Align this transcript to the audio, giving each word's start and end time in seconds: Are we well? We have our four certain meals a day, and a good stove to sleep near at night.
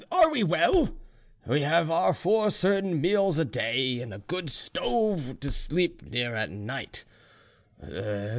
Are 0.11 0.31
we 0.31 0.43
well? 0.43 0.89
We 1.45 1.61
have 1.61 1.91
our 1.91 2.15
four 2.15 2.49
certain 2.49 2.99
meals 3.01 3.37
a 3.37 3.45
day, 3.45 3.99
and 4.01 4.11
a 4.11 4.17
good 4.17 4.49
stove 4.49 5.39
to 5.41 5.51
sleep 5.51 6.01
near 6.01 6.33
at 6.33 6.49
night. 6.49 7.05